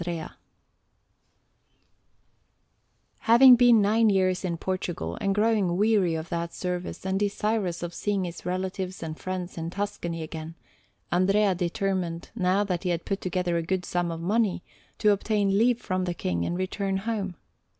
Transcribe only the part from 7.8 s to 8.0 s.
of